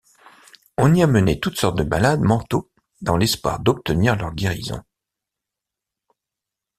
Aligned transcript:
On 0.79 0.95
y 0.95 1.03
amenait 1.03 1.39
toutes 1.39 1.59
sortes 1.59 1.77
de 1.77 1.83
malades 1.83 2.21
mentaux 2.23 2.71
dans 3.01 3.17
l'espoir 3.17 3.59
d'obtenir 3.59 4.15
leur 4.15 4.33
guérison. 4.33 4.81